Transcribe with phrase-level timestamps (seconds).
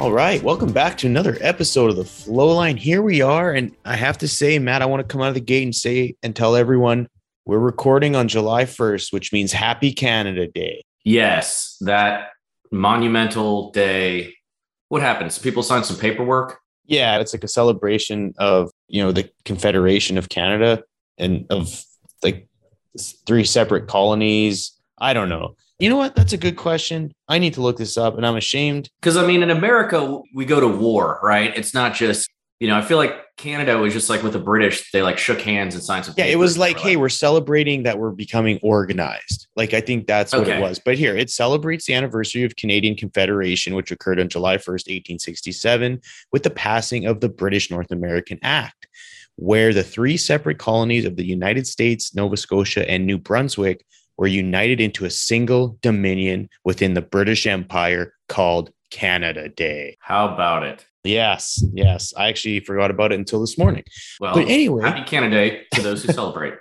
[0.00, 2.78] All right, welcome back to another episode of the Flowline.
[2.78, 5.34] Here we are, and I have to say, Matt, I want to come out of
[5.34, 7.06] the gate and say and tell everyone
[7.44, 10.82] we're recording on July 1st, which means Happy Canada Day.
[11.04, 12.30] Yes, that
[12.72, 14.32] monumental day.
[14.88, 15.38] What happens?
[15.38, 16.60] People sign some paperwork.
[16.86, 20.82] Yeah, it's like a celebration of you know the Confederation of Canada
[21.18, 21.84] and of
[22.22, 22.48] like
[23.26, 24.72] three separate colonies.
[24.96, 25.56] I don't know.
[25.80, 26.14] You know what?
[26.14, 27.12] That's a good question.
[27.26, 28.90] I need to look this up and I'm ashamed.
[29.00, 31.56] Because I mean, in America, we go to war, right?
[31.56, 32.28] It's not just,
[32.60, 35.40] you know, I feel like Canada was just like with the British, they like shook
[35.40, 36.14] hands and signed some.
[36.18, 39.48] Yeah, it was like, hey, we're celebrating that we're becoming organized.
[39.56, 40.58] Like, I think that's what okay.
[40.58, 40.78] it was.
[40.78, 46.02] But here, it celebrates the anniversary of Canadian Confederation, which occurred on July 1st, 1867,
[46.30, 48.86] with the passing of the British North American Act
[49.36, 53.86] where the three separate colonies of the United States, Nova Scotia, and New Brunswick
[54.20, 59.96] were united into a single dominion within the British Empire called Canada Day.
[60.00, 60.84] How about it?
[61.04, 62.12] Yes, yes.
[62.14, 63.82] I actually forgot about it until this morning.
[64.20, 66.52] Well, but anyway, happy Canada Day to those who celebrate.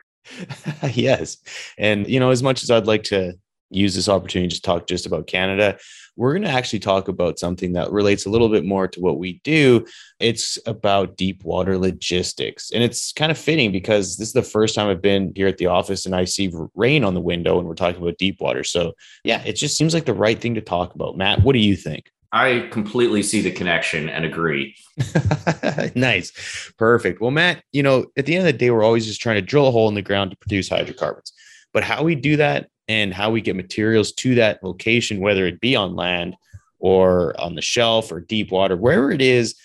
[0.94, 1.36] yes.
[1.78, 3.34] And, you know, as much as I'd like to
[3.70, 5.78] use this opportunity to talk just about Canada,
[6.16, 9.20] we're going to actually talk about something that relates a little bit more to what
[9.20, 9.86] we do.
[10.20, 12.72] It's about deep water logistics.
[12.72, 15.58] And it's kind of fitting because this is the first time I've been here at
[15.58, 18.64] the office and I see rain on the window and we're talking about deep water.
[18.64, 21.16] So, yeah, it just seems like the right thing to talk about.
[21.16, 22.11] Matt, what do you think?
[22.31, 24.76] I completely see the connection and agree.
[25.95, 26.72] nice.
[26.78, 27.22] Perfect.
[27.22, 29.42] Well, Matt, you know, at the end of the day, we're always just trying to
[29.42, 31.33] drill a hole in the ground to produce hydrocarbons.
[31.73, 35.61] But how we do that and how we get materials to that location, whether it
[35.61, 36.36] be on land
[36.80, 39.55] or on the shelf or deep water, wherever it is,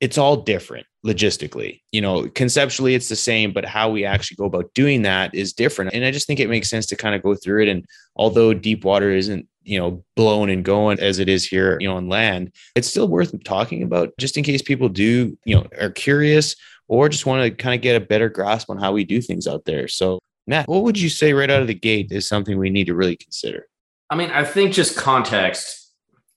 [0.00, 1.80] it's all different logistically.
[1.90, 5.52] You know, conceptually it's the same, but how we actually go about doing that is
[5.52, 5.94] different.
[5.94, 7.68] And I just think it makes sense to kind of go through it.
[7.68, 7.84] And
[8.14, 11.96] although deep water isn't, you know, blowing and going as it is here, you know,
[11.96, 15.90] on land, it's still worth talking about just in case people do, you know, are
[15.90, 16.54] curious
[16.86, 19.48] or just want to kind of get a better grasp on how we do things
[19.48, 19.88] out there.
[19.88, 22.86] So Matt, what would you say right out of the gate is something we need
[22.86, 23.68] to really consider?
[24.10, 25.90] I mean, I think just context.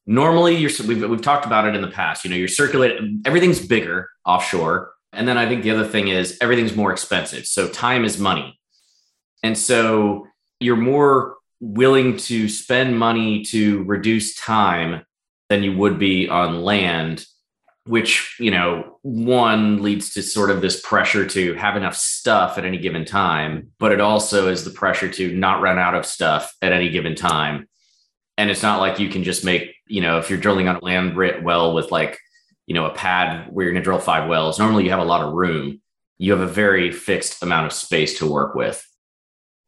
[0.06, 2.24] Normally, you're we've we've talked about it in the past.
[2.24, 6.38] You know, you're circulating everything's bigger offshore, and then I think the other thing is
[6.42, 7.48] everything's more expensive.
[7.48, 8.60] So time is money,
[9.42, 10.28] and so
[10.60, 15.04] you're more willing to spend money to reduce time
[15.50, 17.26] than you would be on land
[17.86, 22.66] which you know one leads to sort of this pressure to have enough stuff at
[22.66, 26.54] any given time but it also is the pressure to not run out of stuff
[26.62, 27.68] at any given time.
[28.38, 30.84] And it's not like you can just make you know if you're drilling on a
[30.84, 32.18] land well with like
[32.66, 35.06] you know a pad where you're going to drill five wells normally you have a
[35.06, 35.82] lot of room.
[36.18, 38.86] You have a very fixed amount of space to work with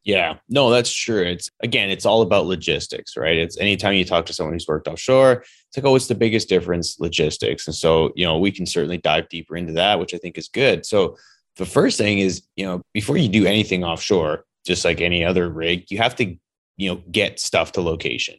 [0.08, 1.22] yeah, no, that's true.
[1.22, 3.36] It's again, it's all about logistics, right?
[3.36, 6.48] It's anytime you talk to someone who's worked offshore, it's like, oh, what's the biggest
[6.48, 6.98] difference?
[6.98, 7.68] Logistics.
[7.68, 10.48] And so, you know, we can certainly dive deeper into that, which I think is
[10.48, 10.86] good.
[10.86, 11.18] So
[11.58, 15.50] the first thing is, you know, before you do anything offshore, just like any other
[15.50, 16.38] rig, you have to,
[16.78, 18.36] you know, get stuff to location.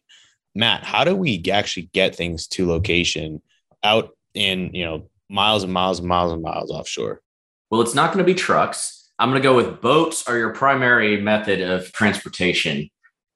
[0.54, 3.42] Matt, how do we actually get things to location
[3.84, 7.20] out in, you know, miles and miles and miles and miles offshore?
[7.68, 10.52] Well, it's not going to be trucks I'm going to go with boats are your
[10.52, 12.88] primary method of transportation.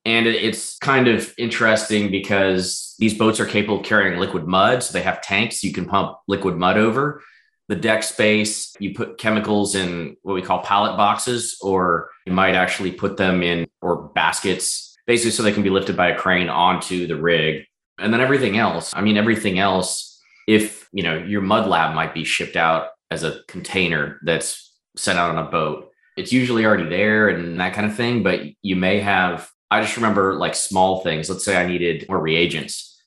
[0.05, 4.83] And it's kind of interesting because these boats are capable of carrying liquid mud.
[4.83, 7.23] So they have tanks you can pump liquid mud over.
[7.69, 12.55] The deck space, you put chemicals in what we call pallet boxes, or you might
[12.55, 16.49] actually put them in or baskets, basically so they can be lifted by a crane
[16.49, 17.65] onto the rig.
[17.99, 22.15] And then everything else, I mean, everything else, if you know, your mud lab might
[22.15, 25.91] be shipped out as a container that's sent out on a boat.
[26.17, 29.97] It's usually already there and that kind of thing, but you may have, I just
[29.97, 31.31] remember like small things.
[31.31, 33.03] Let's say I needed more reagents.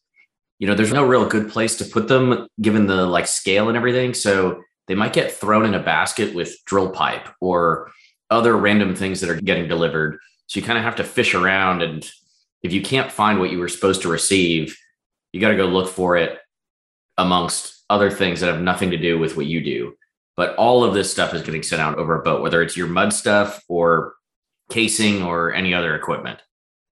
[0.57, 3.77] You know, there's no real good place to put them given the like scale and
[3.77, 4.13] everything.
[4.13, 7.91] So they might get thrown in a basket with drill pipe or
[8.29, 10.17] other random things that are getting delivered.
[10.47, 11.81] So you kind of have to fish around.
[11.81, 12.09] And
[12.63, 14.77] if you can't find what you were supposed to receive,
[15.31, 16.39] you got to go look for it
[17.17, 19.95] amongst other things that have nothing to do with what you do.
[20.37, 22.87] But all of this stuff is getting sent out over a boat, whether it's your
[22.87, 24.15] mud stuff or
[24.69, 26.41] casing or any other equipment.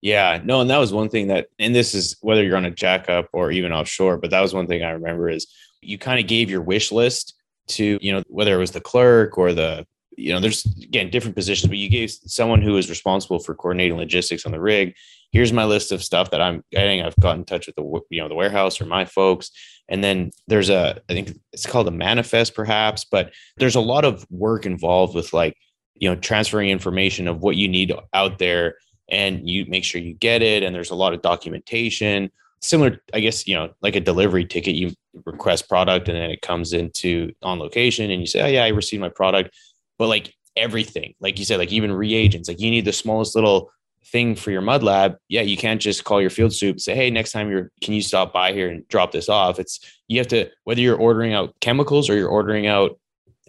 [0.01, 2.71] Yeah, no, and that was one thing that, and this is whether you're on a
[2.71, 5.47] jackup or even offshore, but that was one thing I remember is
[5.81, 7.35] you kind of gave your wish list
[7.69, 9.85] to, you know, whether it was the clerk or the,
[10.17, 13.97] you know, there's again different positions, but you gave someone who is responsible for coordinating
[13.97, 14.95] logistics on the rig.
[15.31, 17.01] Here's my list of stuff that I'm getting.
[17.01, 19.51] I've got in touch with the, you know, the warehouse or my folks.
[19.87, 24.05] And then there's a, I think it's called a manifest perhaps, but there's a lot
[24.05, 25.55] of work involved with like,
[25.95, 28.75] you know, transferring information of what you need out there
[29.09, 30.63] and you make sure you get it.
[30.63, 32.31] And there's a lot of documentation
[32.61, 34.91] similar, I guess, you know, like a delivery ticket, you
[35.25, 38.69] request product and then it comes into on location and you say, Oh yeah, I
[38.69, 39.55] received my product.
[40.01, 43.71] But like everything, like you said, like even reagents, like you need the smallest little
[44.03, 45.15] thing for your mud lab.
[45.29, 48.01] Yeah, you can't just call your field soup say, Hey, next time you're can you
[48.01, 49.59] stop by here and drop this off?
[49.59, 52.99] It's you have to whether you're ordering out chemicals or you're ordering out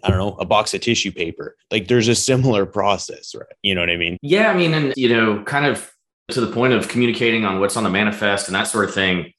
[0.03, 1.55] I don't know, a box of tissue paper.
[1.71, 3.47] Like there's a similar process, right?
[3.63, 4.19] You know what I mean?
[4.21, 5.91] Yeah, I mean, and you know, kind of
[6.29, 9.33] to the point of communicating on what's on the manifest and that sort of thing,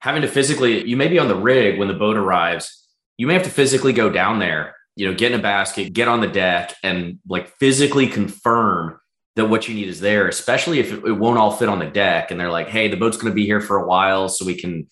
[0.00, 2.78] having to physically, you may be on the rig when the boat arrives.
[3.16, 6.08] You may have to physically go down there, you know, get in a basket, get
[6.08, 8.98] on the deck, and like physically confirm
[9.36, 11.86] that what you need is there, especially if it, it won't all fit on the
[11.86, 12.30] deck.
[12.30, 14.54] And they're like, hey, the boat's going to be here for a while, so we
[14.54, 14.86] can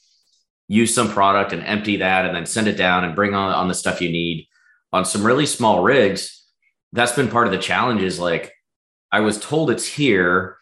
[0.69, 3.69] use some product and empty that and then send it down and bring on, on
[3.69, 4.47] the stuff you need.
[4.93, 6.47] On some really small rigs,
[6.93, 8.53] that's been part of the challenge is like,
[9.13, 10.57] I was told it's here,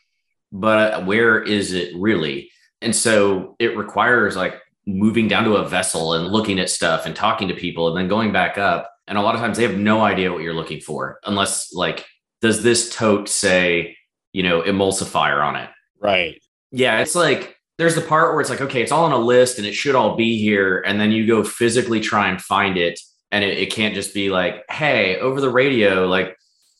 [0.50, 2.50] but uh, where is it really?
[2.80, 7.14] And so it requires like moving down to a vessel and looking at stuff and
[7.14, 8.90] talking to people and then going back up.
[9.08, 12.04] And a lot of times they have no idea what you're looking for unless like,
[12.40, 13.96] does this tote say,
[14.32, 15.70] you know, emulsifier on it?
[16.00, 16.40] Right.
[16.70, 17.00] Yeah.
[17.00, 19.66] It's like, there's the part where it's like, okay, it's all on a list and
[19.66, 20.80] it should all be here.
[20.80, 23.00] And then you go physically try and find it.
[23.30, 26.36] And it, it can't just be like, hey, over the radio, like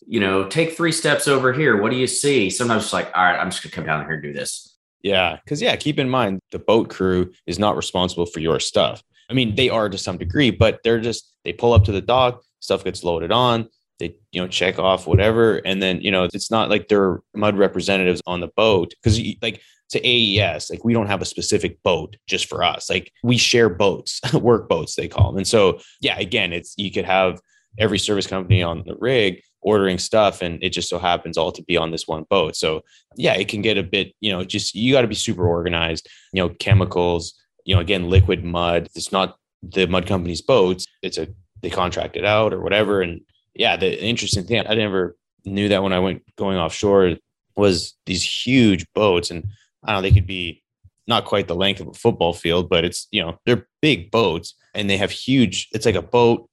[0.09, 1.81] you know, take three steps over here.
[1.81, 2.49] What do you see?
[2.49, 4.75] Sometimes it's like, all right, I'm just gonna come down here and do this.
[5.03, 5.39] Yeah.
[5.47, 9.03] Cause yeah, keep in mind the boat crew is not responsible for your stuff.
[9.29, 12.01] I mean, they are to some degree, but they're just they pull up to the
[12.01, 16.25] dock, stuff gets loaded on, they you know check off whatever, and then you know
[16.25, 19.61] it's not like they're mud representatives on the boat because like
[19.91, 22.91] to AES, like we don't have a specific boat just for us.
[22.91, 26.91] Like we share boats, work boats they call them, and so yeah, again, it's you
[26.91, 27.41] could have
[27.79, 31.63] every service company on the rig ordering stuff and it just so happens all to
[31.65, 32.81] be on this one boat so
[33.17, 36.09] yeah it can get a bit you know just you got to be super organized
[36.33, 37.35] you know chemicals
[37.69, 41.29] you know again liquid mud it's not the mud company's boats it's a
[41.63, 43.21] they contract it out or whatever and
[43.55, 47.17] yeah the interesting thing i never knew that when i went going offshore
[47.57, 49.45] was these huge boats and
[49.85, 50.63] i don't know they could be
[51.07, 54.55] not quite the length of a football field but it's you know they're big boats
[54.75, 56.49] and they have huge it's like a boat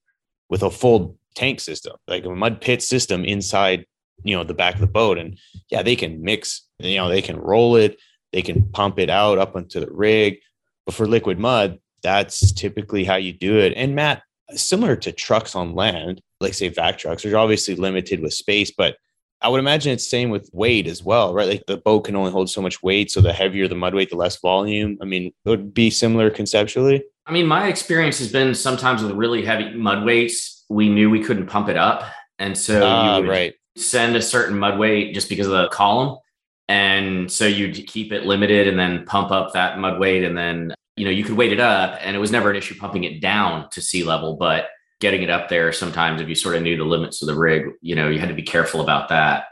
[0.49, 3.85] with a full tank system, like a mud pit system inside,
[4.23, 5.17] you know, the back of the boat.
[5.17, 5.37] And
[5.69, 7.97] yeah, they can mix, you know, they can roll it,
[8.33, 10.39] they can pump it out up onto the rig.
[10.85, 13.73] But for liquid mud, that's typically how you do it.
[13.75, 14.21] And Matt,
[14.51, 18.97] similar to trucks on land, like say vac trucks, they're obviously limited with space, but
[19.41, 21.47] I would imagine it's same with weight as well, right?
[21.47, 23.11] Like the boat can only hold so much weight.
[23.11, 24.97] So the heavier the mud weight, the less volume.
[25.01, 27.03] I mean, it would be similar conceptually.
[27.27, 31.23] I mean, my experience has been sometimes with really heavy mud weights, we knew we
[31.23, 32.03] couldn't pump it up.
[32.39, 33.53] And so uh, you would right.
[33.77, 36.17] send a certain mud weight just because of the column.
[36.67, 40.23] And so you'd keep it limited and then pump up that mud weight.
[40.23, 42.75] And then, you know, you could weight it up and it was never an issue
[42.75, 44.69] pumping it down to sea level, but
[45.01, 47.65] getting it up there sometimes if you sort of knew the limits of the rig,
[47.81, 49.45] you know, you had to be careful about that.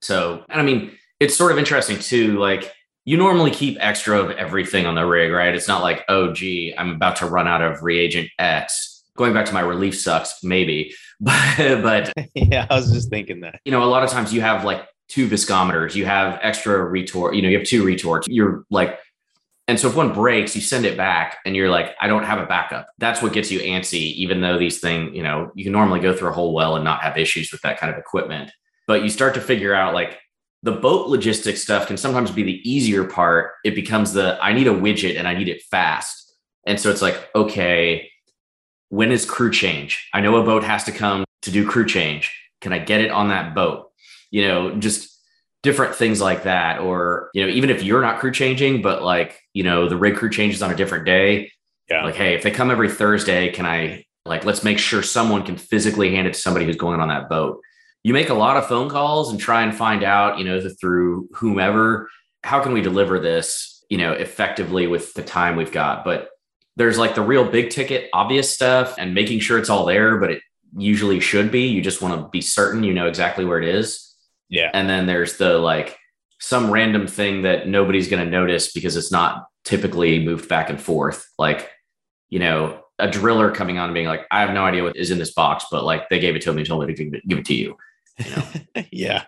[0.00, 2.38] So, and I mean, it's sort of interesting too.
[2.38, 2.72] Like
[3.04, 5.54] you normally keep extra of everything on the rig, right?
[5.54, 9.46] It's not like, oh, gee, I'm about to run out of reagent X going back
[9.46, 13.60] to my relief sucks, maybe, but but yeah, I was just thinking that.
[13.64, 17.34] You know, a lot of times you have like two viscometers, you have extra retort,
[17.34, 18.26] you know, you have two retorts.
[18.28, 18.98] You're like,
[19.68, 22.38] and so if one breaks, you send it back, and you're like, I don't have
[22.38, 22.86] a backup.
[22.98, 26.14] That's what gets you antsy, even though these things, you know, you can normally go
[26.14, 28.52] through a whole well and not have issues with that kind of equipment.
[28.86, 30.18] But you start to figure out like
[30.62, 33.52] the boat logistics stuff can sometimes be the easier part.
[33.64, 36.32] It becomes the I need a widget and I need it fast.
[36.64, 38.08] And so it's like, okay,
[38.88, 40.08] when is crew change?
[40.14, 42.32] I know a boat has to come to do crew change.
[42.60, 43.85] Can I get it on that boat?
[44.36, 45.18] You know, just
[45.62, 46.80] different things like that.
[46.80, 50.16] Or, you know, even if you're not crew changing, but like, you know, the rig
[50.16, 51.50] crew changes on a different day.
[51.88, 52.04] Yeah.
[52.04, 55.56] Like, hey, if they come every Thursday, can I like let's make sure someone can
[55.56, 57.60] physically hand it to somebody who's going on that boat.
[58.02, 61.28] You make a lot of phone calls and try and find out, you know, through
[61.32, 62.08] whomever,
[62.44, 66.04] how can we deliver this, you know, effectively with the time we've got.
[66.04, 66.28] But
[66.76, 70.30] there's like the real big ticket, obvious stuff and making sure it's all there, but
[70.30, 70.42] it
[70.76, 71.68] usually should be.
[71.68, 74.05] You just want to be certain you know exactly where it is.
[74.48, 74.70] Yeah.
[74.72, 75.98] And then there's the like
[76.40, 80.80] some random thing that nobody's going to notice because it's not typically moved back and
[80.80, 81.26] forth.
[81.38, 81.70] Like,
[82.28, 85.10] you know, a driller coming on and being like, I have no idea what is
[85.10, 87.38] in this box, but like they gave it to me and told me to give
[87.38, 87.76] it to you.
[88.18, 88.84] you know?
[88.92, 89.24] yeah.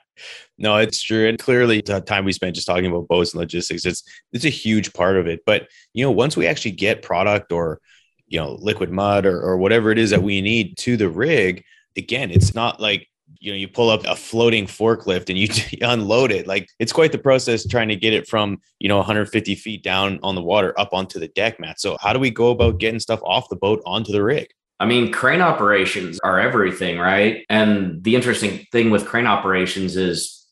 [0.57, 1.29] No, it's true.
[1.29, 4.51] And clearly the time we spent just talking about boats and logistics, it's it's a
[4.51, 5.41] huge part of it.
[5.47, 7.81] But you know, once we actually get product or
[8.27, 11.65] you know, liquid mud or, or whatever it is that we need to the rig,
[11.97, 13.09] again, it's not like
[13.41, 15.49] you know you pull up a floating forklift and you
[15.89, 19.55] unload it like it's quite the process trying to get it from you know 150
[19.55, 22.51] feet down on the water up onto the deck mat so how do we go
[22.51, 24.49] about getting stuff off the boat onto the rig
[24.81, 27.45] I mean, crane operations are everything, right?
[27.49, 30.47] And the interesting thing with crane operations is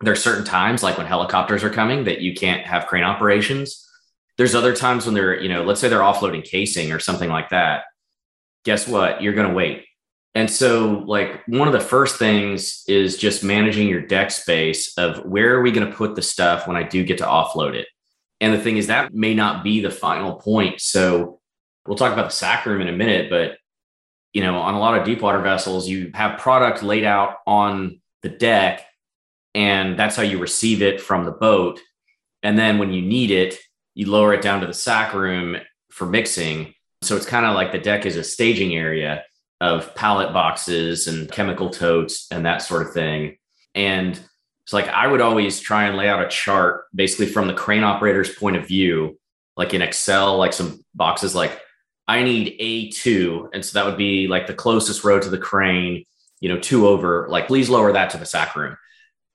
[0.00, 3.86] there's certain times, like when helicopters are coming, that you can't have crane operations.
[4.38, 7.50] There's other times when they're, you know, let's say they're offloading casing or something like
[7.50, 7.84] that.
[8.64, 9.22] Guess what?
[9.22, 9.85] You're going to wait.
[10.36, 15.24] And so, like, one of the first things is just managing your deck space of
[15.24, 17.88] where are we going to put the stuff when I do get to offload it.
[18.42, 20.82] And the thing is, that may not be the final point.
[20.82, 21.40] So,
[21.86, 23.56] we'll talk about the sack room in a minute, but
[24.34, 28.02] you know, on a lot of deep water vessels, you have product laid out on
[28.20, 28.84] the deck,
[29.54, 31.80] and that's how you receive it from the boat.
[32.42, 33.56] And then when you need it,
[33.94, 35.56] you lower it down to the sack room
[35.90, 36.74] for mixing.
[37.00, 39.24] So it's kind of like the deck is a staging area
[39.60, 43.36] of pallet boxes and chemical totes and that sort of thing.
[43.74, 44.18] And
[44.64, 47.84] it's like I would always try and lay out a chart basically from the crane
[47.84, 49.18] operator's point of view,
[49.56, 51.60] like in Excel, like some boxes like
[52.08, 53.50] I need A2.
[53.52, 56.04] And so that would be like the closest row to the crane,
[56.40, 58.76] you know, two over, like please lower that to the sack room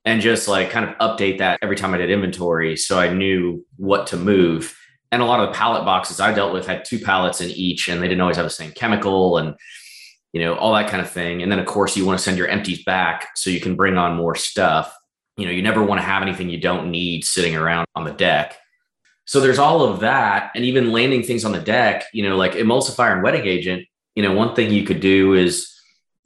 [0.06, 2.78] and just like kind of update that every time I did inventory.
[2.78, 4.78] So I knew what to move.
[5.12, 7.88] And a lot of the pallet boxes I dealt with had two pallets in each
[7.88, 9.38] and they didn't always have the same chemical.
[9.38, 9.56] And
[10.34, 11.42] you know, all that kind of thing.
[11.42, 13.98] And then, of course, you want to send your empties back so you can bring
[13.98, 14.96] on more stuff.
[15.38, 18.14] You know, you never want to have anything you don't need sitting around on the
[18.14, 18.58] deck.
[19.26, 20.52] So there's all of that.
[20.56, 24.24] And even landing things on the deck, you know, like emulsifier and wetting agent, you
[24.24, 25.74] know, one thing you could do is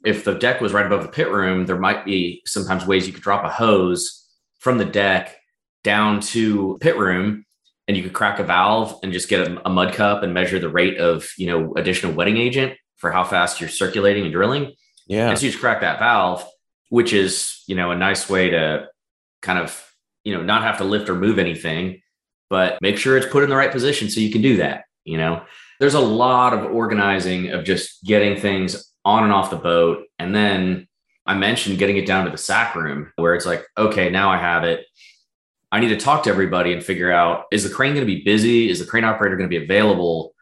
[0.04, 3.12] if the deck was right above the pit room, there might be sometimes ways you
[3.12, 4.24] could drop a hose
[4.58, 5.36] from the deck
[5.84, 7.44] down to pit room
[7.88, 10.58] and you could crack a valve and just get a, a mud cup and measure
[10.58, 14.74] the rate of, you know, additional wetting agent for how fast you're circulating and drilling.
[15.06, 15.28] Yeah.
[15.28, 16.44] And so you just crack that valve,
[16.88, 18.88] which is, you know, a nice way to
[19.42, 19.80] kind of,
[20.24, 22.02] you know, not have to lift or move anything,
[22.50, 24.86] but make sure it's put in the right position so you can do that.
[25.04, 25.44] You know,
[25.78, 30.06] there's a lot of organizing of just getting things on and off the boat.
[30.18, 30.88] And then
[31.26, 34.38] I mentioned getting it down to the sack room where it's like, okay, now I
[34.38, 34.84] have it.
[35.70, 38.24] I need to talk to everybody and figure out is the crane going to be
[38.24, 38.68] busy?
[38.68, 40.32] Is the crane operator going to be available?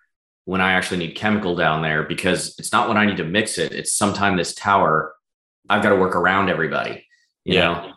[0.45, 3.59] When I actually need chemical down there because it's not when I need to mix
[3.59, 3.73] it.
[3.73, 5.15] It's sometime this tower,
[5.69, 7.07] I've got to work around everybody,
[7.45, 7.61] you yeah.
[7.61, 7.93] know?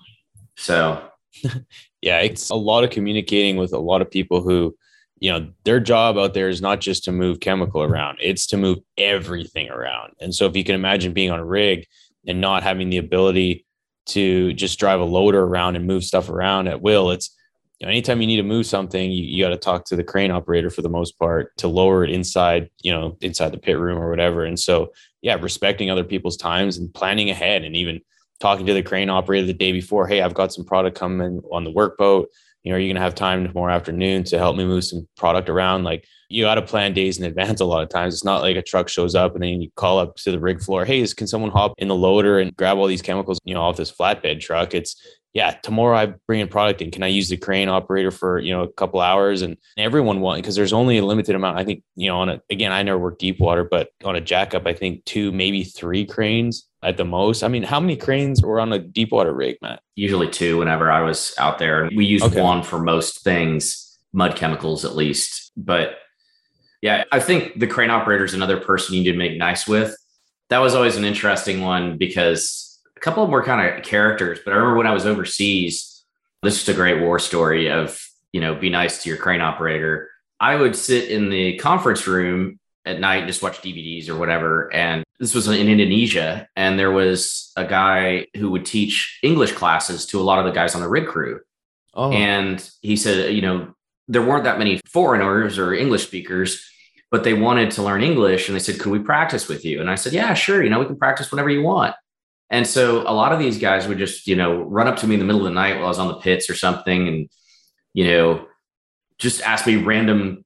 [0.56, 1.10] So,
[2.02, 4.76] yeah, it's a lot of communicating with a lot of people who,
[5.20, 8.58] you know, their job out there is not just to move chemical around, it's to
[8.58, 10.14] move everything around.
[10.22, 11.86] And so, if you can imagine being on a rig
[12.26, 13.66] and not having the ability
[14.08, 17.37] to just drive a loader around and move stuff around at will, it's,
[17.80, 20.04] you know, anytime you need to move something, you, you got to talk to the
[20.04, 23.78] crane operator for the most part to lower it inside, you know, inside the pit
[23.78, 24.46] room or whatever.
[24.46, 24.92] And so,
[25.22, 28.02] yeah, respecting other people's times and planning ahead and even
[28.40, 31.64] talking to the crane operator the day before, hey, I've got some product coming on
[31.64, 32.26] the workboat.
[32.64, 35.08] You know, are you going to have time tomorrow afternoon to help me move some
[35.16, 35.84] product around?
[35.84, 38.14] Like you got to plan days in advance a lot of times.
[38.14, 40.62] It's not like a truck shows up and then you call up to the rig
[40.62, 43.62] floor, hey, can someone hop in the loader and grab all these chemicals, you know,
[43.62, 44.74] off this flatbed truck?
[44.74, 45.02] It's
[45.38, 46.90] yeah, tomorrow I bring in product in.
[46.90, 49.44] Can I use the crane operator for, you know, a couple hours?
[49.44, 51.60] And everyone want because there's only a limited amount.
[51.60, 54.20] I think, you know, on a again, I never worked deep water, but on a
[54.20, 57.44] jackup, I think two, maybe three cranes at the most.
[57.44, 59.82] I mean, how many cranes were on a deep water rig, Matt?
[59.94, 61.88] Usually two whenever I was out there.
[61.96, 62.42] We used okay.
[62.42, 65.52] one for most things, mud chemicals at least.
[65.56, 66.00] But
[66.82, 69.96] yeah, I think the crane operator is another person you need to make nice with.
[70.50, 72.67] That was always an interesting one because
[72.98, 76.04] a couple of more kind of characters, but I remember when I was overseas,
[76.42, 80.10] this is a great war story of, you know, be nice to your crane operator.
[80.40, 84.74] I would sit in the conference room at night and just watch DVDs or whatever.
[84.74, 86.48] And this was in Indonesia.
[86.56, 90.52] And there was a guy who would teach English classes to a lot of the
[90.52, 91.42] guys on the rig crew.
[91.94, 92.12] Oh.
[92.12, 93.74] And he said, you know,
[94.08, 96.66] there weren't that many foreigners or English speakers,
[97.12, 98.48] but they wanted to learn English.
[98.48, 99.82] And they said, could we practice with you?
[99.82, 100.64] And I said, yeah, sure.
[100.64, 101.96] You know, we can practice whenever you want.
[102.50, 105.16] And so a lot of these guys would just, you know, run up to me
[105.16, 107.30] in the middle of the night while I was on the pits or something and,
[107.94, 108.48] you know,
[109.18, 110.46] just ask me random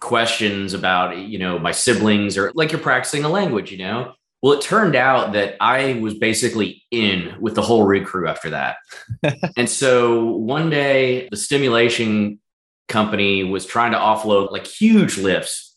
[0.00, 4.12] questions about, you know, my siblings or like you're practicing a language, you know?
[4.42, 8.50] Well, it turned out that I was basically in with the whole rig crew after
[8.50, 8.76] that.
[9.56, 12.40] and so one day the stimulation
[12.88, 15.76] company was trying to offload like huge lifts.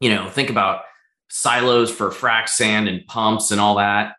[0.00, 0.82] You know, think about
[1.28, 4.14] silos for frac sand and pumps and all that.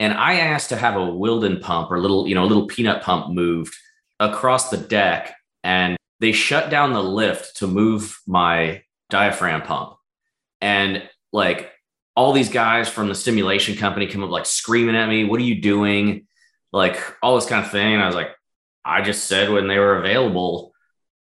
[0.00, 3.02] And I asked to have a Wilden pump or little, you know, a little peanut
[3.02, 3.74] pump moved
[4.18, 5.34] across the deck.
[5.62, 9.96] And they shut down the lift to move my diaphragm pump.
[10.60, 11.70] And like
[12.16, 15.44] all these guys from the stimulation company come up like screaming at me, What are
[15.44, 16.26] you doing?
[16.72, 17.94] Like all this kind of thing.
[17.94, 18.30] And I was like,
[18.84, 20.72] I just said when they were available,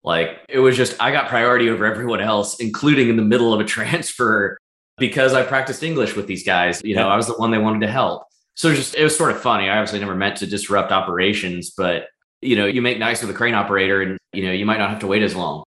[0.03, 3.59] like it was just, I got priority over everyone else, including in the middle of
[3.59, 4.57] a transfer
[4.97, 6.81] because I practiced English with these guys.
[6.83, 8.23] You know, I was the one they wanted to help.
[8.55, 9.69] So just, it was sort of funny.
[9.69, 12.07] I obviously never meant to disrupt operations, but
[12.41, 14.89] you know, you make nice with a crane operator and, you know, you might not
[14.89, 15.63] have to wait as long.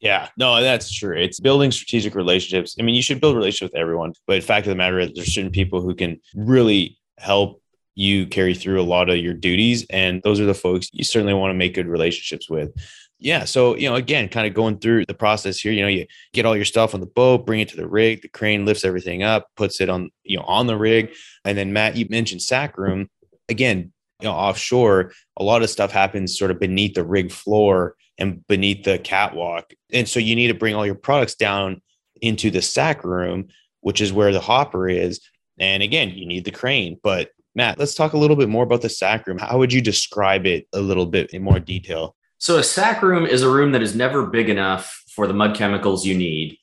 [0.00, 1.16] Yeah, no, that's true.
[1.16, 2.76] It's building strategic relationships.
[2.78, 5.34] I mean, you should build relationships with everyone, but fact of the matter is there's
[5.34, 7.62] certain people who can really help
[7.94, 9.84] you carry through a lot of your duties.
[9.90, 12.70] And those are the folks you certainly want to make good relationships with.
[13.20, 13.44] Yeah.
[13.44, 16.46] So, you know, again, kind of going through the process here, you know, you get
[16.46, 19.24] all your stuff on the boat, bring it to the rig, the crane lifts everything
[19.24, 21.12] up, puts it on, you know, on the rig.
[21.44, 23.08] And then Matt, you mentioned sack room.
[23.48, 27.96] Again, you know, offshore, a lot of stuff happens sort of beneath the rig floor
[28.18, 29.72] and beneath the catwalk.
[29.92, 31.80] And so you need to bring all your products down
[32.20, 33.48] into the sack room,
[33.80, 35.20] which is where the hopper is.
[35.58, 36.98] And again, you need the crane.
[37.02, 39.38] But Matt, let's talk a little bit more about the sack room.
[39.38, 42.14] How would you describe it a little bit in more detail?
[42.38, 45.56] So, a sack room is a room that is never big enough for the mud
[45.56, 46.56] chemicals you need.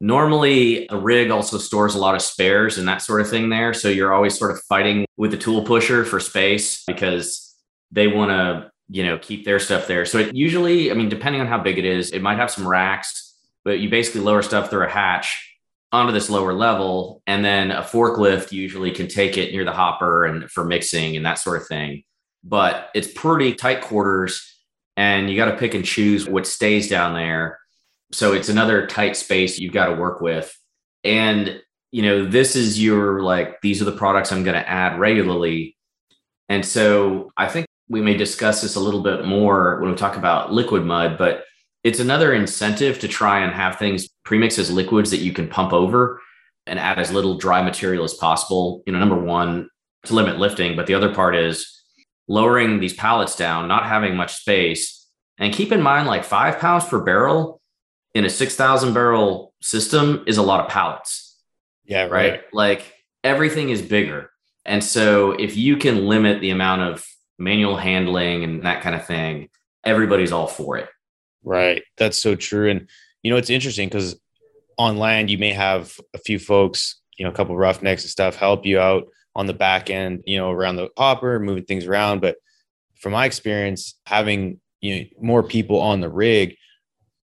[0.00, 3.74] Normally, a rig also stores a lot of spares and that sort of thing there.
[3.74, 7.54] So, you're always sort of fighting with the tool pusher for space because
[7.90, 10.04] they want to you know, keep their stuff there.
[10.04, 12.66] So it usually, I mean, depending on how big it is, it might have some
[12.66, 15.58] racks, but you basically lower stuff through a hatch
[15.92, 17.22] onto this lower level.
[17.26, 21.26] And then a forklift usually can take it near the hopper and for mixing and
[21.26, 22.04] that sort of thing.
[22.44, 24.55] But it's pretty tight quarters
[24.96, 27.58] and you got to pick and choose what stays down there.
[28.12, 30.56] So it's another tight space you've got to work with.
[31.04, 31.60] And,
[31.92, 35.76] you know, this is your like, these are the products I'm going to add regularly.
[36.48, 40.16] And so I think we may discuss this a little bit more when we talk
[40.16, 41.44] about liquid mud, but
[41.84, 45.72] it's another incentive to try and have things premix as liquids that you can pump
[45.72, 46.20] over
[46.66, 48.82] and add as little dry material as possible.
[48.86, 49.68] You know, number one,
[50.04, 51.75] to limit lifting, but the other part is
[52.28, 55.06] lowering these pallets down, not having much space.
[55.38, 57.60] And keep in mind, like five pounds per barrel
[58.14, 61.38] in a 6,000 barrel system is a lot of pallets.
[61.84, 62.10] Yeah, right.
[62.10, 62.40] right.
[62.52, 64.30] Like everything is bigger.
[64.64, 67.06] And so if you can limit the amount of
[67.38, 69.48] manual handling and that kind of thing,
[69.84, 70.88] everybody's all for it.
[71.44, 71.82] Right.
[71.96, 72.70] That's so true.
[72.70, 72.88] And,
[73.22, 74.18] you know, it's interesting because
[74.78, 78.34] on land, you may have a few folks, you know, a couple roughnecks and stuff
[78.34, 82.20] help you out on the back end, you know, around the hopper, moving things around.
[82.20, 82.36] But
[82.96, 86.56] from my experience, having, you know, more people on the rig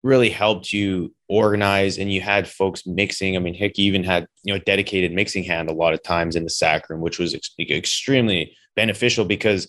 [0.02, 3.36] really helped you organize and you had folks mixing.
[3.36, 6.34] I mean, Hick even had, you know, a dedicated mixing hand a lot of times
[6.34, 9.68] in the sack room, which was ex- extremely beneficial because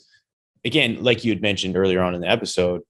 [0.63, 2.81] again, like you had mentioned earlier on in the episode,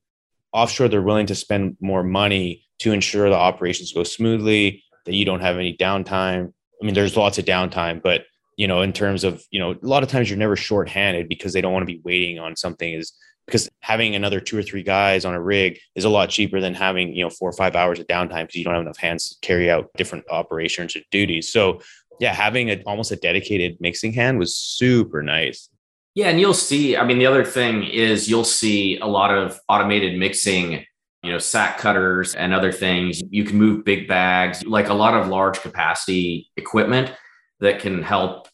[0.54, 5.26] offshore, they're willing to spend more money to ensure the operations go smoothly, that you
[5.26, 6.54] don't have any downtime.
[6.82, 8.26] I mean, there's lots of downtime, but
[8.60, 11.54] you know, in terms of, you know, a lot of times you're never shorthanded because
[11.54, 13.14] they don't want to be waiting on something is
[13.46, 16.74] because having another two or three guys on a rig is a lot cheaper than
[16.74, 19.30] having, you know, four or five hours of downtime because you don't have enough hands
[19.30, 21.50] to carry out different operations or duties.
[21.50, 21.80] So
[22.20, 25.70] yeah, having a, almost a dedicated mixing hand was super nice.
[26.14, 26.98] Yeah, and you'll see.
[26.98, 30.84] I mean, the other thing is you'll see a lot of automated mixing,
[31.24, 33.22] you know, sack cutters and other things.
[33.30, 37.14] You can move big bags, like a lot of large capacity equipment
[37.60, 38.48] that can help,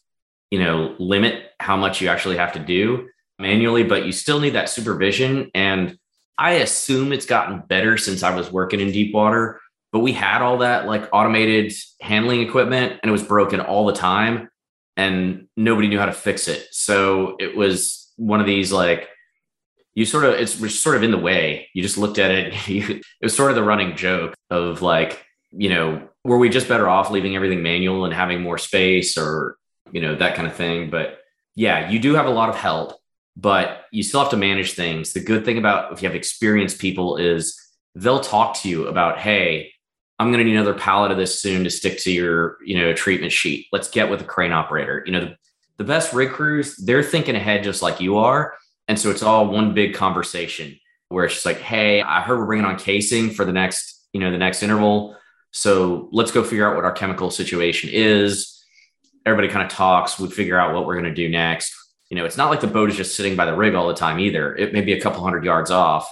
[0.50, 4.54] you know, limit how much you actually have to do manually, but you still need
[4.54, 5.50] that supervision.
[5.54, 5.98] And
[6.38, 9.60] I assume it's gotten better since I was working in deep water,
[9.92, 13.92] but we had all that like automated handling equipment and it was broken all the
[13.92, 14.48] time
[14.96, 16.66] and nobody knew how to fix it.
[16.70, 19.08] So it was one of these like
[19.94, 21.68] you sort of it's sort of in the way.
[21.74, 22.54] You just looked at it.
[22.68, 26.68] You, it was sort of the running joke of like you know were we just
[26.68, 29.56] better off leaving everything manual and having more space or
[29.92, 30.90] you know that kind of thing.
[30.90, 31.20] But
[31.54, 32.94] yeah, you do have a lot of help,
[33.36, 35.12] but you still have to manage things.
[35.12, 37.60] The good thing about if you have experienced people is
[37.94, 39.72] they'll talk to you about hey
[40.18, 42.94] I'm going to need another pallet of this soon to stick to your, you know,
[42.94, 43.66] treatment sheet.
[43.70, 45.02] Let's get with a crane operator.
[45.04, 45.36] You know, the,
[45.76, 48.54] the best rig crews, they're thinking ahead just like you are.
[48.88, 52.46] And so it's all one big conversation where it's just like, hey, I heard we're
[52.46, 55.16] bringing on casing for the next, you know, the next interval.
[55.50, 58.55] So let's go figure out what our chemical situation is.
[59.26, 60.18] Everybody kind of talks.
[60.18, 61.74] We figure out what we're going to do next.
[62.08, 63.94] You know, it's not like the boat is just sitting by the rig all the
[63.94, 64.54] time either.
[64.54, 66.08] It may be a couple hundred yards off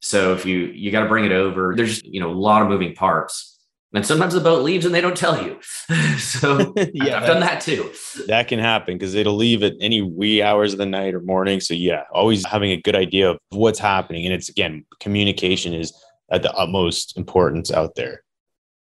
[0.00, 2.62] so if you you got to bring it over, there's just, you know a lot
[2.62, 3.56] of moving parts.
[3.94, 5.58] And sometimes the boat leaves and they don't tell you.
[6.18, 7.90] so yeah, I've done that too.
[8.26, 11.60] That can happen because it'll leave at any wee hours of the night or morning.
[11.60, 14.26] So yeah, always having a good idea of what's happening.
[14.26, 15.94] And it's again, communication is
[16.30, 18.22] at the utmost importance out there.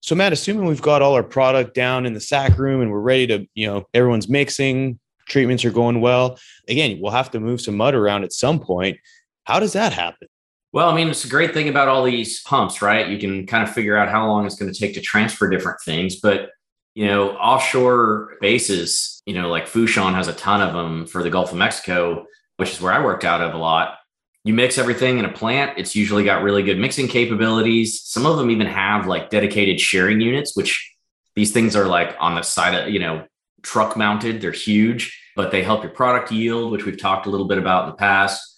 [0.06, 3.00] So Matt, assuming we've got all our product down in the sack room and we're
[3.00, 6.38] ready to, you know, everyone's mixing, treatments are going well.
[6.70, 9.00] Again, we'll have to move some mud around at some point.
[9.46, 10.28] How does that happen?
[10.74, 13.10] Well, I mean, it's a great thing about all these pumps, right?
[13.10, 15.80] You can kind of figure out how long it's going to take to transfer different
[15.84, 16.18] things.
[16.18, 16.52] But,
[16.94, 21.32] you know, offshore bases, you know, like Fourchon has a ton of them for the
[21.32, 23.98] Gulf of Mexico, which is where I worked out of a lot.
[24.46, 28.02] You mix everything in a plant, it's usually got really good mixing capabilities.
[28.04, 30.96] Some of them even have like dedicated shearing units, which
[31.36, 33.26] these things are like on the side of, you know,
[33.62, 34.40] truck mounted.
[34.40, 37.84] They're huge, but they help your product yield, which we've talked a little bit about
[37.84, 38.56] in the past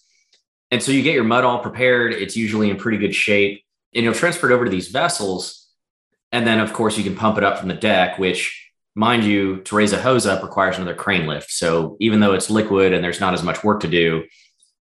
[0.71, 2.13] and so you get your mud all prepared.
[2.13, 5.67] It's usually in pretty good shape and you'll transfer it over to these vessels.
[6.31, 9.61] And then, of course, you can pump it up from the deck, which, mind you,
[9.61, 11.51] to raise a hose up requires another crane lift.
[11.51, 14.25] So even though it's liquid and there's not as much work to do,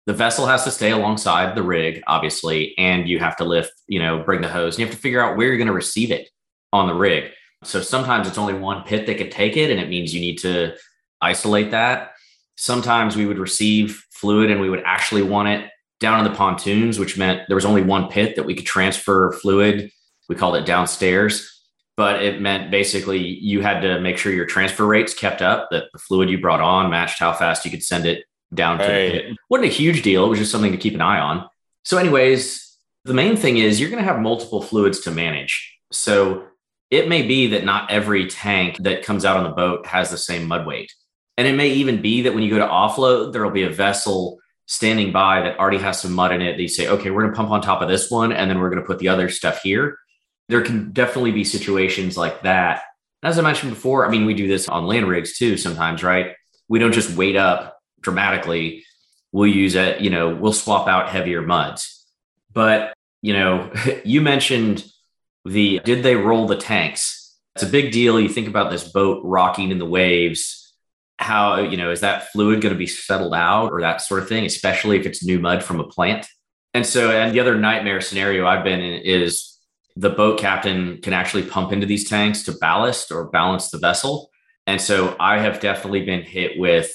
[0.08, 4.00] the vessel has to stay alongside the rig, obviously, and you have to lift, you
[4.00, 6.12] know, bring the hose and you have to figure out where you're going to receive
[6.12, 6.30] it
[6.72, 7.32] on the rig.
[7.66, 10.38] So sometimes it's only one pit that can take it, and it means you need
[10.40, 10.76] to
[11.22, 12.14] isolate that.
[12.56, 17.00] Sometimes we would receive fluid and we would actually want it down in the pontoons,
[17.00, 19.92] which meant there was only one pit that we could transfer fluid.
[20.30, 21.66] We called it downstairs,
[21.98, 25.86] but it meant basically you had to make sure your transfer rates kept up, that
[25.92, 29.12] the fluid you brought on matched how fast you could send it down to hey.
[29.12, 29.38] the pit.
[29.50, 30.26] Wasn't a huge deal.
[30.26, 31.48] It was just something to keep an eye on.
[31.84, 35.78] So, anyways, the main thing is you're going to have multiple fluids to manage.
[35.92, 36.48] So,
[36.90, 40.18] it may be that not every tank that comes out on the boat has the
[40.18, 40.92] same mud weight.
[41.38, 43.70] And it may even be that when you go to offload, there will be a
[43.70, 46.58] vessel standing by that already has some mud in it.
[46.58, 48.70] They say, okay, we're going to pump on top of this one, and then we're
[48.70, 49.98] going to put the other stuff here.
[50.50, 52.84] There can definitely be situations like that.
[53.22, 56.34] As I mentioned before, I mean, we do this on land rigs too sometimes, right?
[56.70, 58.84] We don't just wait up dramatically.
[59.32, 62.06] We'll use it, you know, we'll swap out heavier muds.
[62.54, 63.72] But, you know,
[64.06, 64.86] you mentioned
[65.46, 67.36] the did they roll the tanks?
[67.56, 68.20] It's a big deal.
[68.20, 70.68] You think about this boat rocking in the waves
[71.20, 74.30] how you know is that fluid going to be settled out or that sort of
[74.30, 76.28] thing especially if it's new mud from a plant
[76.74, 79.58] and so and the other nightmare scenario i've been in is
[79.96, 84.30] the boat captain can actually pump into these tanks to ballast or balance the vessel
[84.68, 86.94] and so i have definitely been hit with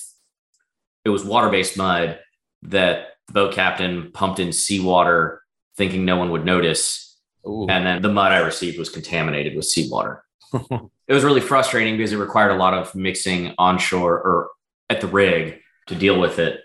[1.05, 2.19] it was water-based mud
[2.63, 5.43] that the boat captain pumped in seawater
[5.77, 7.67] thinking no one would notice Ooh.
[7.69, 12.13] and then the mud i received was contaminated with seawater it was really frustrating because
[12.13, 14.51] it required a lot of mixing onshore or
[14.91, 16.61] at the rig to deal with it.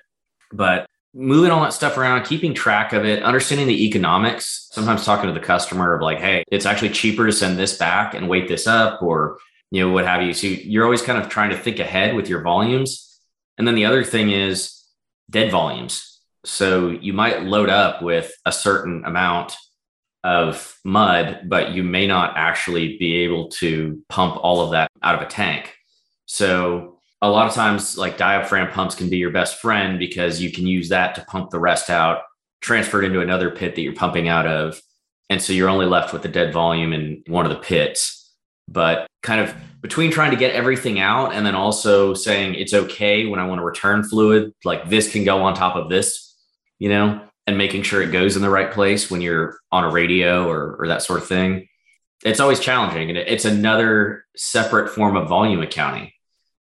[0.52, 5.28] But moving all that stuff around, keeping track of it, understanding the economics, sometimes talking
[5.28, 8.48] to the customer of like, hey, it's actually cheaper to send this back and weight
[8.48, 9.38] this up or
[9.72, 10.34] you know, what have you.
[10.34, 13.17] So you're always kind of trying to think ahead with your volumes.
[13.58, 14.84] And then the other thing is
[15.30, 16.22] dead volumes.
[16.46, 19.56] So you might load up with a certain amount
[20.24, 25.16] of mud, but you may not actually be able to pump all of that out
[25.16, 25.76] of a tank.
[26.26, 30.52] So a lot of times like diaphragm pumps can be your best friend because you
[30.52, 32.22] can use that to pump the rest out,
[32.62, 34.80] transfer it into another pit that you're pumping out of.
[35.30, 38.34] And so you're only left with the dead volume in one of the pits.
[38.68, 43.26] But kind of between trying to get everything out and then also saying it's okay
[43.26, 46.36] when I want to return fluid, like this can go on top of this,
[46.80, 49.90] you know, and making sure it goes in the right place when you're on a
[49.90, 51.68] radio or, or that sort of thing.
[52.26, 53.10] It's always challenging.
[53.10, 56.12] And it's another separate form of volume accounting.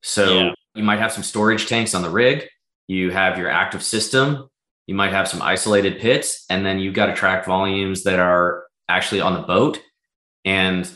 [0.02, 0.54] So yeah.
[0.74, 2.46] you might have some storage tanks on the rig,
[2.88, 4.48] you have your active system,
[4.86, 8.64] you might have some isolated pits, and then you've got to track volumes that are
[8.88, 9.80] actually on the boat.
[10.44, 10.90] And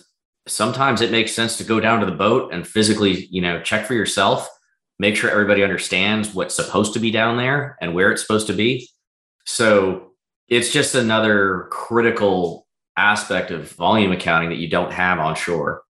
[0.49, 3.87] sometimes it makes sense to go down to the boat and physically, you know, check
[3.87, 4.49] for yourself,
[4.99, 8.53] make sure everybody understands what's supposed to be down there and where it's supposed to
[8.53, 8.89] be
[9.49, 10.13] so
[10.51, 12.67] it's just another critical
[12.99, 15.83] aspect of volume accounting that you don't have on shore.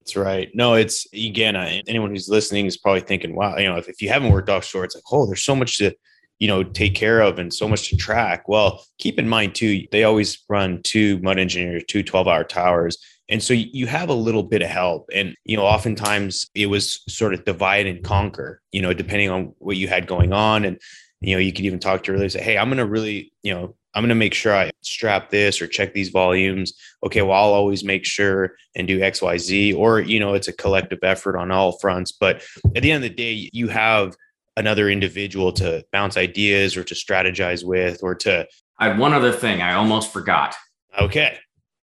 [0.00, 0.48] That's right.
[0.54, 4.08] No, it's again, anyone who's listening is probably thinking, wow, you know, if, if you
[4.08, 5.94] haven't worked offshore, it's like, oh, there's so much to,
[6.38, 8.48] you know, take care of and so much to track.
[8.48, 12.96] Well, keep in mind too, they always run two mud engineers, two 12 hour towers.
[13.28, 15.08] And so you have a little bit of help.
[15.12, 19.54] And, you know, oftentimes it was sort of divide and conquer, you know, depending on
[19.58, 20.64] what you had going on.
[20.64, 20.78] And,
[21.20, 23.32] you know, you could even talk to her and say, Hey, I'm going to really,
[23.42, 26.74] you know, I'm going to make sure I strap this or check these volumes.
[27.04, 27.22] Okay.
[27.22, 30.52] Well, I'll always make sure and do X, Y, Z, or, you know, it's a
[30.52, 32.12] collective effort on all fronts.
[32.12, 32.42] But
[32.74, 34.16] at the end of the day, you have
[34.56, 38.46] another individual to bounce ideas or to strategize with or to.
[38.78, 40.56] I had one other thing I almost forgot.
[41.00, 41.38] Okay.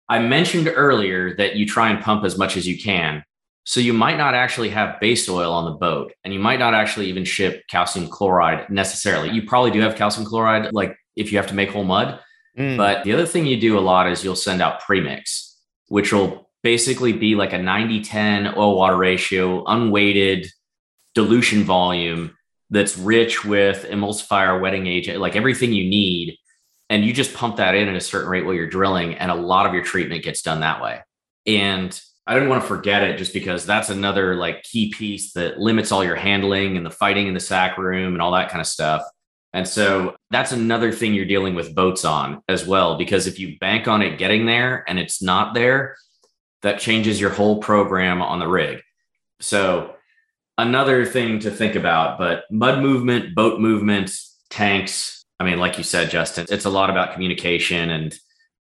[0.09, 3.25] I mentioned earlier that you try and pump as much as you can.
[3.65, 6.73] So you might not actually have base oil on the boat, and you might not
[6.73, 9.31] actually even ship calcium chloride necessarily.
[9.31, 12.21] You probably do have calcium chloride, like if you have to make whole mud.
[12.57, 12.77] Mm.
[12.77, 16.49] But the other thing you do a lot is you'll send out premix, which will
[16.63, 20.47] basically be like a 90 10 oil water ratio, unweighted
[21.15, 22.37] dilution volume
[22.71, 26.37] that's rich with emulsifier, wetting agent, like everything you need.
[26.89, 29.35] And you just pump that in at a certain rate while you're drilling, and a
[29.35, 31.01] lot of your treatment gets done that way.
[31.47, 35.59] And I didn't want to forget it just because that's another like key piece that
[35.59, 38.61] limits all your handling and the fighting in the sack room and all that kind
[38.61, 39.03] of stuff.
[39.53, 43.59] And so that's another thing you're dealing with boats on as well, because if you
[43.59, 45.97] bank on it getting there and it's not there,
[46.63, 48.83] that changes your whole program on the rig.
[49.41, 49.95] So
[50.59, 54.11] another thing to think about, but mud movement, boat movement,
[54.51, 55.25] tanks.
[55.39, 58.15] I mean, like you said, Justin, it's a lot about communication and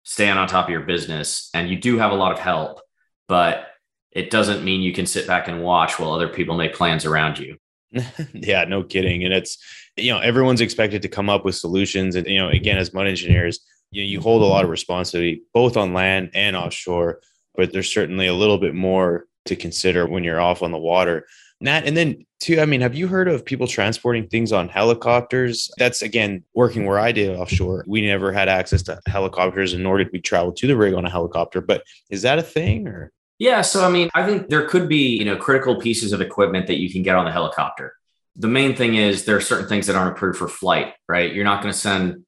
[0.04, 1.50] staying on top of your business.
[1.54, 2.82] And you do have a lot of help
[3.28, 3.68] but
[4.12, 7.40] it doesn't mean you can sit back and watch while other people make plans around
[7.40, 7.58] you.
[8.34, 9.24] yeah, no kidding.
[9.24, 9.58] And it's,
[9.98, 12.16] you know, everyone's expected to come up with solutions.
[12.16, 13.60] And, you know, again, as mud engineers,
[13.92, 17.22] you, you hold a lot of responsibility both on land and offshore,
[17.56, 21.28] but there's certainly a little bit more to consider when you're off on the water.
[21.60, 25.72] Nat, and then too, I mean, have you heard of people transporting things on helicopters?
[25.78, 27.86] That's again working where I did offshore.
[27.88, 31.06] We never had access to helicopters, and nor did we travel to the rig on
[31.06, 31.62] a helicopter.
[31.62, 33.12] But is that a thing or?
[33.40, 36.68] Yeah, so I mean, I think there could be, you know, critical pieces of equipment
[36.68, 37.96] that you can get on the helicopter.
[38.36, 41.34] The main thing is there are certain things that aren't approved for flight, right?
[41.34, 42.26] You're not going to send,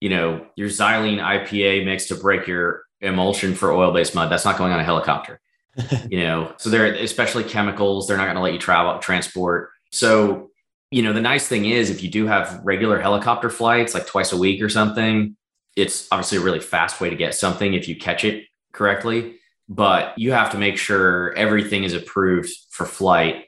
[0.00, 4.30] you know, your xylene IPA mix to break your emulsion for oil-based mud.
[4.30, 5.40] That's not going on a helicopter.
[6.10, 9.70] you know, so they're especially chemicals, they're not going to let you travel transport.
[9.92, 10.50] So,
[10.90, 14.32] you know, the nice thing is if you do have regular helicopter flights like twice
[14.32, 15.36] a week or something,
[15.76, 19.36] it's obviously a really fast way to get something if you catch it correctly,
[19.68, 23.46] but you have to make sure everything is approved for flight.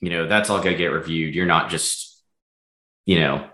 [0.00, 1.34] You know, that's all going to get reviewed.
[1.34, 2.22] You're not just,
[3.04, 3.48] you know,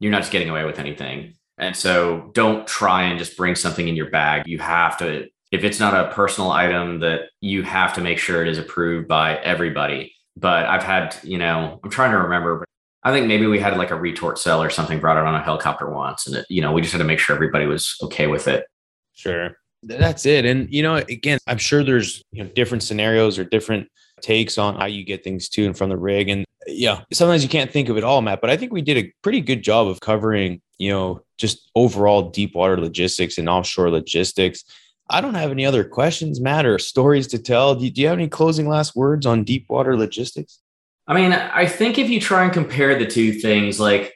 [0.00, 1.34] you're not just getting away with anything.
[1.56, 4.46] And so don't try and just bring something in your bag.
[4.46, 8.42] You have to if it's not a personal item that you have to make sure
[8.42, 10.12] it is approved by everybody.
[10.36, 12.68] But I've had, you know, I'm trying to remember, but
[13.04, 15.42] I think maybe we had like a retort cell or something brought it on a
[15.42, 16.26] helicopter once.
[16.26, 18.66] And, it, you know, we just had to make sure everybody was okay with it.
[19.12, 19.56] Sure.
[19.84, 20.44] That's it.
[20.44, 23.86] And, you know, again, I'm sure there's, you know, different scenarios or different
[24.22, 26.30] takes on how you get things to and from the rig.
[26.30, 28.96] And yeah, sometimes you can't think of it all, Matt, but I think we did
[28.96, 33.90] a pretty good job of covering, you know, just overall deep water logistics and offshore
[33.90, 34.64] logistics.
[35.10, 37.74] I don't have any other questions, Matt, or stories to tell.
[37.74, 40.60] Do you, do you have any closing last words on deep water logistics?
[41.06, 44.14] I mean, I think if you try and compare the two things, like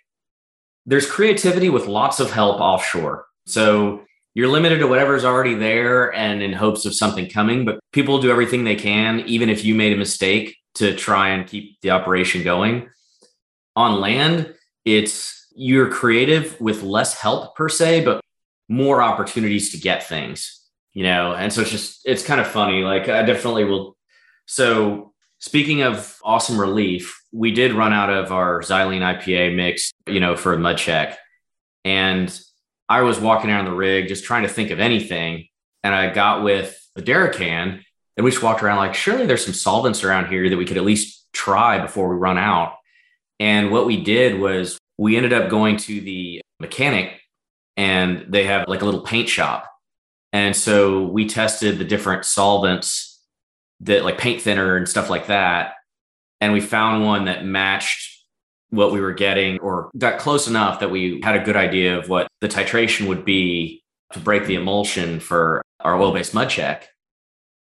[0.87, 3.27] there's creativity with lots of help offshore.
[3.46, 8.20] So you're limited to whatever's already there and in hopes of something coming, but people
[8.20, 11.90] do everything they can, even if you made a mistake to try and keep the
[11.90, 12.88] operation going.
[13.77, 14.55] On land,
[14.87, 18.22] it's you're creative with less help per se, but
[18.68, 20.59] more opportunities to get things
[20.92, 23.96] you know and so it's just it's kind of funny like i definitely will
[24.46, 30.20] so speaking of awesome relief we did run out of our xylene ipa mix you
[30.20, 31.18] know for a mud check
[31.85, 32.40] and
[32.88, 35.46] i was walking around the rig just trying to think of anything
[35.83, 37.81] and i got with the derrickman
[38.16, 40.77] and we just walked around like surely there's some solvents around here that we could
[40.77, 42.74] at least try before we run out
[43.38, 47.20] and what we did was we ended up going to the mechanic
[47.77, 49.70] and they have like a little paint shop
[50.38, 53.20] and so we tested the different solvents
[53.81, 55.72] that like paint thinner and stuff like that.
[56.40, 58.24] And we found one that matched
[58.70, 62.09] what we were getting or got close enough that we had a good idea of
[62.09, 66.88] what the titration would be to break the emulsion for our oil based mud check.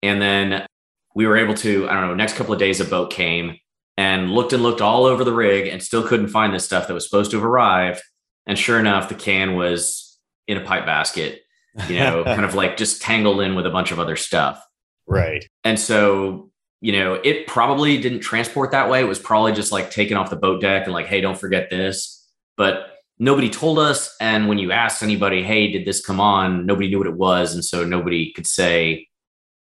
[0.01, 0.65] And then
[1.13, 3.57] we were able to, I don't know, next couple of days a boat came
[3.97, 6.93] and looked and looked all over the rig and still couldn't find this stuff that
[6.93, 8.01] was supposed to have arrived.
[8.47, 11.40] And sure enough, the can was in a pipe basket
[11.87, 14.63] you know, kind of like just tangled in with a bunch of other stuff.
[15.07, 15.45] Right.
[15.63, 19.01] And so, you know, it probably didn't transport that way.
[19.01, 21.69] It was probably just like taken off the boat deck and like, hey, don't forget
[21.69, 22.27] this.
[22.57, 22.87] But
[23.19, 24.15] nobody told us.
[24.19, 26.65] And when you asked anybody, hey, did this come on?
[26.65, 27.53] Nobody knew what it was.
[27.53, 29.07] And so nobody could say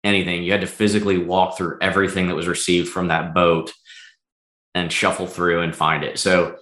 [0.02, 0.42] anything.
[0.42, 3.72] You had to physically walk through everything that was received from that boat
[4.74, 6.18] and shuffle through and find it.
[6.18, 6.56] So,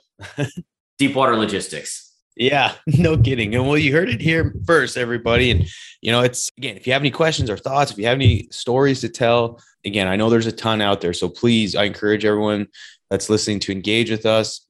[0.98, 2.08] deep water logistics
[2.38, 3.55] yeah, no kidding.
[3.55, 5.51] And well, you heard it here first, everybody.
[5.51, 5.68] And,
[6.01, 8.48] you know, it's again, if you have any questions or thoughts, if you have any
[8.51, 11.12] stories to tell, again, I know there's a ton out there.
[11.12, 12.68] So please, I encourage everyone
[13.11, 14.64] that's listening to engage with us.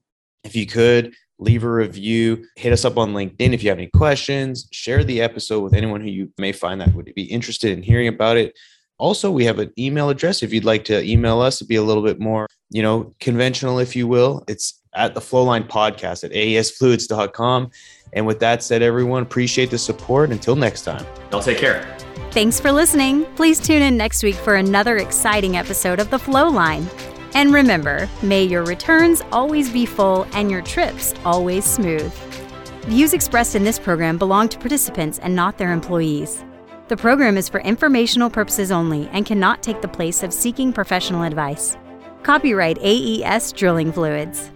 [0.44, 3.88] If you could, leave a review, hit us up on LinkedIn if you have any
[3.88, 7.82] questions, share the episode with anyone who you may find that would be interested in
[7.82, 8.58] hearing about it.
[8.98, 11.82] Also, we have an email address if you'd like to email us to be a
[11.82, 14.42] little bit more, you know, conventional, if you will.
[14.48, 17.70] It's at the Flowline Podcast at aesfluids.com.
[18.12, 20.30] And with that said, everyone, appreciate the support.
[20.30, 21.06] Until next time.
[21.30, 21.96] Y'all take care.
[22.32, 23.24] Thanks for listening.
[23.36, 26.86] Please tune in next week for another exciting episode of The Flow Line.
[27.34, 32.12] And remember, may your returns always be full and your trips always smooth.
[32.86, 36.44] Views expressed in this program belong to participants and not their employees.
[36.88, 41.22] The program is for informational purposes only and cannot take the place of seeking professional
[41.22, 41.76] advice.
[42.22, 44.50] Copyright AES Drilling Fluids.